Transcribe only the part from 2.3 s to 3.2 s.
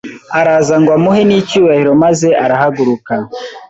arahaguruka